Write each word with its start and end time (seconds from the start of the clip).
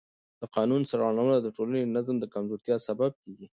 د 0.41 0.43
قانون 0.55 0.81
سرغړونه 0.91 1.35
د 1.41 1.47
ټولنې 1.55 1.81
د 1.83 1.89
نظم 1.97 2.15
د 2.19 2.25
کمزورتیا 2.33 2.75
سبب 2.87 3.11
کېږي 3.23 3.47